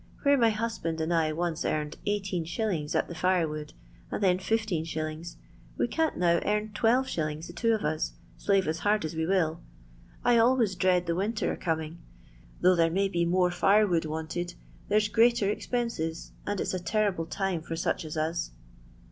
[0.23, 3.73] Where my husband and I onco earned 18a at the fire wood,
[4.09, 5.35] and then Ifit.,
[5.77, 7.45] we can't now cam 12<.
[7.45, 9.61] the two of us, slave as hard as we will
[10.25, 11.99] .1 always dread the winter a coming.
[12.61, 14.55] Though thers may be more fire wood wanted,
[14.89, 18.49] there 's greater ex penses, and it 's a terrible time for such as us."